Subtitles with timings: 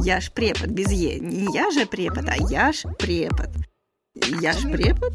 [0.00, 1.20] Я ж препод без Е.
[1.20, 3.48] Не я же препод, а я ж препод.
[4.42, 5.12] Я ж препод?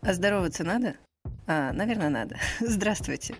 [0.00, 0.94] А здороваться надо?
[1.46, 2.36] А, наверное, надо.
[2.60, 3.34] Здравствуйте.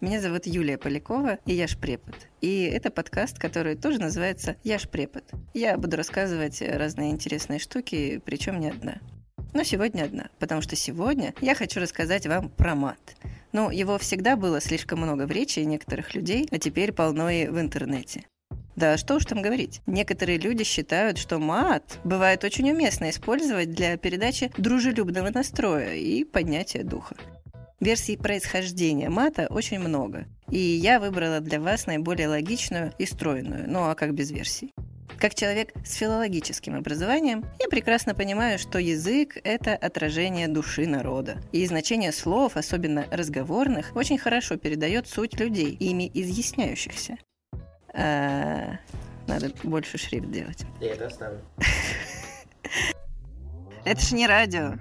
[0.00, 2.14] Меня зовут Юлия Полякова, и я ж препод.
[2.40, 5.24] И это подкаст, который тоже называется «Я ж препод».
[5.54, 8.98] Я буду рассказывать разные интересные штуки, причем не одна.
[9.54, 13.16] Но сегодня одна, потому что сегодня я хочу рассказать вам про мат.
[13.54, 17.60] Ну, его всегда было слишком много в речи некоторых людей, а теперь полно и в
[17.60, 18.26] интернете.
[18.74, 19.80] Да что уж там говорить.
[19.86, 26.82] Некоторые люди считают, что мат бывает очень уместно использовать для передачи дружелюбного настроя и поднятия
[26.82, 27.14] духа.
[27.78, 33.88] Версий происхождения мата очень много, и я выбрала для вас наиболее логичную и стройную, ну
[33.88, 34.74] а как без версий.
[35.18, 41.38] Как человек с филологическим образованием, я прекрасно понимаю, что язык– это отражение души народа.
[41.52, 47.16] И значение слов, особенно разговорных, очень хорошо передает суть людей, ими изъясняющихся.
[47.94, 48.78] А,
[49.26, 50.64] надо больше шрифт делать.
[50.80, 51.40] Я это оставлю.
[53.84, 54.76] Это ж не радио.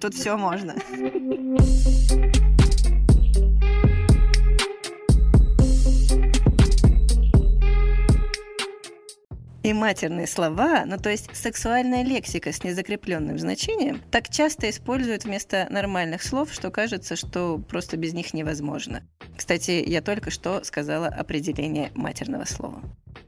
[0.00, 0.74] Тут все можно.
[9.66, 15.66] И матерные слова, ну то есть сексуальная лексика с незакрепленным значением, так часто используют вместо
[15.70, 19.02] нормальных слов, что кажется, что просто без них невозможно.
[19.36, 22.80] Кстати, я только что сказала определение матерного слова.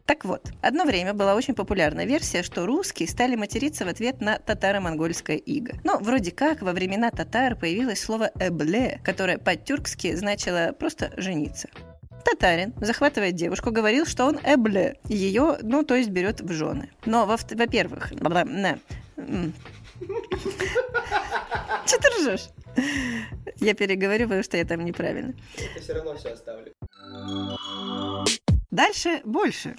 [0.07, 4.39] Так вот, одно время была очень популярная версия, что русские стали материться в ответ на
[4.39, 5.73] татаро-монгольское иго.
[5.83, 11.69] Но вроде как во времена татар появилось слово «эбле», которое по-тюркски значило просто «жениться».
[12.25, 16.91] Татарин, захватывает девушку, говорил, что он эбле, ее, ну, то есть берет в жены.
[17.07, 18.45] Но, во-первых, во
[21.87, 22.49] Че ты ржешь?
[23.57, 25.35] Я переговорю, потому что я там неправильно.
[25.57, 26.73] Я все равно все оставлю.
[28.71, 29.75] Дальше больше.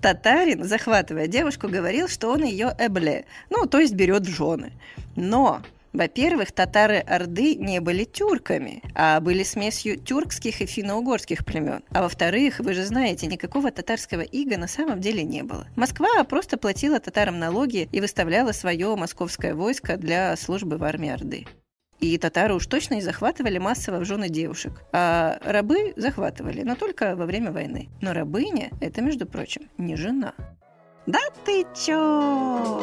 [0.00, 4.72] Татарин, захватывая девушку, говорил, что он ее эбле, ну, то есть берет в жены.
[5.14, 5.60] Но
[5.92, 11.82] во-первых, татары Орды не были тюрками, а были смесью тюркских и финно-угорских племен.
[11.90, 15.66] А во-вторых, вы же знаете, никакого татарского ига на самом деле не было.
[15.76, 21.46] Москва просто платила татарам налоги и выставляла свое московское войско для службы в армии Орды.
[21.98, 24.84] И татары уж точно не захватывали массово в жены девушек.
[24.92, 27.88] А рабы захватывали, но только во время войны.
[28.00, 30.32] Но рабыня– это, между прочим, не жена.
[31.06, 32.80] Да ты чё?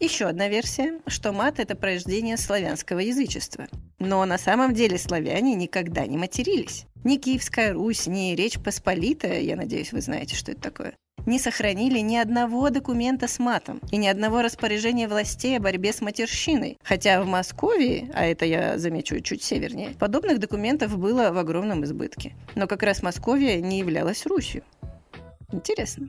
[0.00, 3.66] Еще одна версия, что мат– это порождение славянского язычества.
[3.98, 6.86] Но на самом деле славяне никогда не матерились.
[7.04, 10.94] Ни Киевская Русь, ни Речь Посполитая, я надеюсь, вы знаете, что это такое,
[11.26, 16.00] не сохранили ни одного документа с матом и ни одного распоряжения властей о борьбе с
[16.00, 16.78] матерщиной.
[16.82, 22.34] Хотя в Москве, а это я замечу чуть севернее, подобных документов было в огромном избытке.
[22.54, 24.62] Но как раз Московия не являлась Русью.
[25.52, 26.08] Интересно.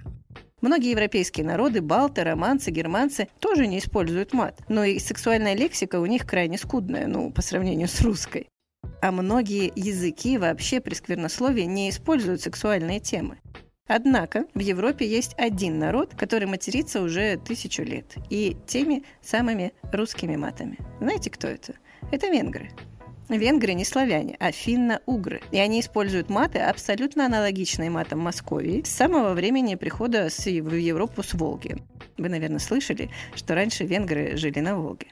[0.62, 6.06] Многие европейские народы, балты, романцы, германцы, тоже не используют мат, но и сексуальная лексика у
[6.06, 8.48] них крайне скудная, ну, по сравнению с русской.
[9.02, 13.40] А многие языки вообще при сквернословии не используют сексуальные темы.
[13.88, 20.36] Однако в Европе есть один народ, который матерится уже тысячу лет, и теми самыми русскими
[20.36, 20.78] матами.
[21.00, 21.74] Знаете, кто это?
[22.12, 22.70] Это венгры.
[23.30, 25.42] Венгры не славяне, а финно-угры.
[25.52, 31.34] И они используют маты, абсолютно аналогичные матам Московии, с самого времени прихода в Европу с
[31.34, 31.78] Волги.
[32.18, 35.08] Вы, наверное, слышали, что раньше венгры жили на Волге.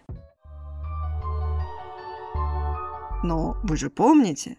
[3.23, 4.57] Но вы же помните,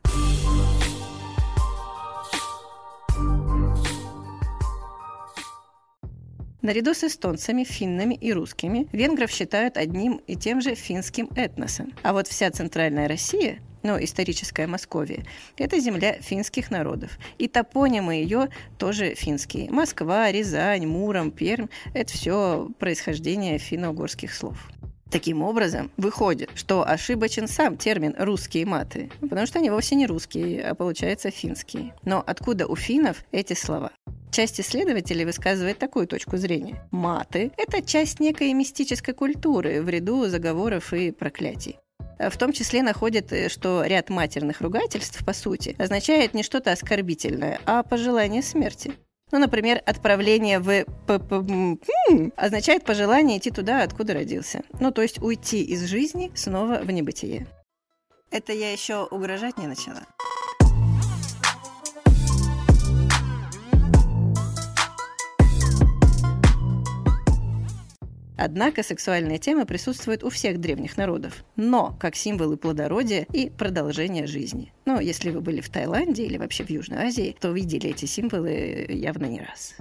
[6.63, 11.93] Наряду с эстонцами, финнами и русскими венгров считают одним и тем же финским этносом.
[12.03, 15.25] А вот вся центральная Россия ну, историческая Московия,
[15.57, 17.19] это земля финских народов.
[17.39, 19.71] И топонимы ее тоже финские.
[19.71, 24.59] Москва, Рязань, Муром, Пермь– это все происхождение финно-угорских слов.
[25.11, 30.63] Таким образом, выходит, что ошибочен сам термин «русские маты», потому что они вовсе не русские,
[30.63, 31.95] а получается финские.
[32.05, 33.91] Но откуда у финнов эти слова?
[34.31, 36.83] Часть исследователей высказывает такую точку зрения.
[36.93, 41.79] Маты– это часть некой мистической культуры в ряду заговоров и проклятий.
[42.19, 47.83] В том числе находят, что ряд матерных ругательств, по сути, означает не что-то оскорбительное, а
[47.83, 48.93] пожелание смерти.
[49.33, 50.85] Ну, например, отправление в
[52.37, 54.63] означает пожелание идти туда, откуда родился.
[54.79, 57.47] Ну, то есть уйти из жизни снова в небытие.
[58.31, 60.03] Это я еще угрожать не начала.
[68.43, 74.73] Однако сексуальная тема присутствует у всех древних народов, но как символы плодородия и продолжения жизни.
[74.87, 78.87] Ну, если вы были в Таиланде или вообще в Южной Азии, то видели эти символы
[78.89, 79.75] явно не раз.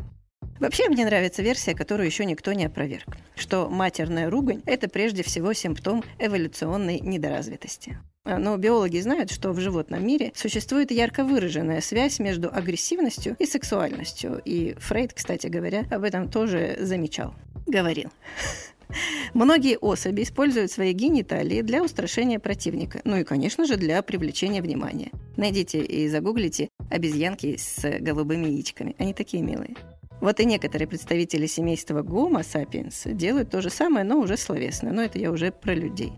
[0.59, 5.53] Вообще мне нравится версия, которую еще никто не опроверг, что матерная ругань– это прежде всего
[5.53, 7.97] симптом эволюционной недоразвитости.
[8.38, 14.42] Но биологи знают, что в животном мире существует ярко выраженная связь между агрессивностью и сексуальностью.
[14.46, 17.34] И Фрейд, кстати говоря, об этом тоже замечал.
[17.66, 18.10] Говорил.
[19.34, 25.12] Многие особи используют свои гениталии для устрашения противника, ну и, конечно же, для привлечения внимания.
[25.38, 28.96] Найдите и загуглите обезьянки с голубыми яичками.
[28.98, 29.76] Они такие милые.
[30.22, 34.92] Вот и некоторые представители семейства Homo sapiens делают то же самое, но уже словесно.
[34.92, 36.12] Но это я уже про людей.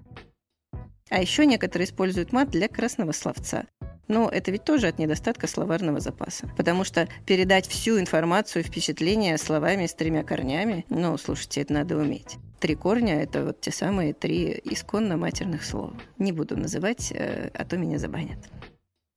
[1.11, 3.65] А еще некоторые используют мат для красного словца.
[4.07, 6.49] Но это ведь тоже от недостатка словарного запаса.
[6.55, 11.97] Потому что передать всю информацию и впечатления словами с тремя корнями, ну, слушайте, это надо
[11.97, 12.37] уметь.
[12.59, 15.93] Три корня– это вот те самые три исконно матерных слова.
[16.17, 18.39] Не буду называть, э, а то меня забанят.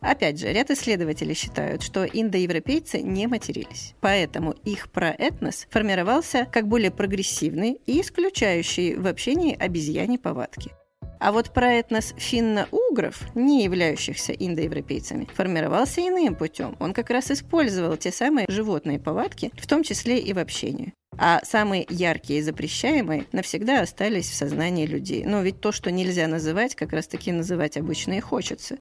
[0.00, 3.94] Опять же, ряд исследователей считают, что индоевропейцы не матерились.
[4.00, 10.72] Поэтому их проэтнос формировался как более прогрессивный и исключающий в общении обезьяне повадки–
[11.24, 16.76] а вот проэтнос финно-угров, не являющихся индоевропейцами, формировался иным путем.
[16.80, 20.92] Он как раз использовал те самые животные повадки, в том числе и в общении.
[21.16, 25.24] А самые яркие и запрещаемые навсегда остались в сознании людей.
[25.24, 28.76] Но ведь то, что нельзя называть, как раз таки называть обычно и хочется.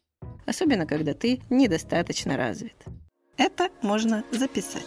[0.46, 2.76] Особенно, когда ты недостаточно развит.
[3.38, 4.84] Это можно записать.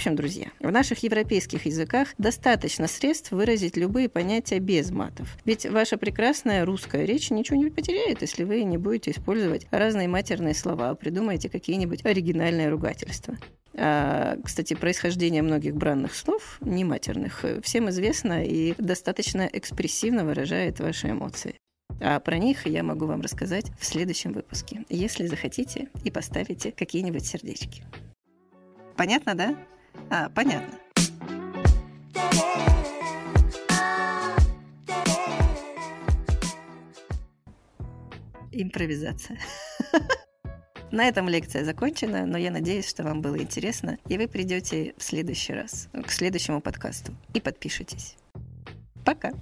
[0.00, 5.36] Общем, друзья, в наших европейских языках достаточно средств выразить любые понятия без матов.
[5.44, 10.54] Ведь ваша прекрасная русская речь ничего не потеряет, если вы не будете использовать разные матерные
[10.54, 13.36] слова, придумаете какие-нибудь оригинальные ругательства.
[13.74, 21.10] А, кстати, происхождение многих бранных слов, не матерных, всем известно и достаточно экспрессивно выражает ваши
[21.10, 21.56] эмоции.
[22.00, 27.26] А про них я могу вам рассказать в следующем выпуске, если захотите и поставите какие-нибудь
[27.26, 27.84] сердечки.
[28.96, 29.56] Понятно, да?
[30.10, 30.78] А, понятно.
[38.52, 39.38] Импровизация.
[40.90, 45.02] На этом лекция закончена, но я надеюсь, что вам было интересно, и вы придете в
[45.04, 48.16] следующий раз, к следующему подкасту, и подпишитесь.
[49.04, 49.32] Пока!